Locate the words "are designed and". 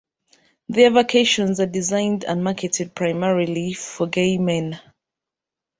1.59-2.43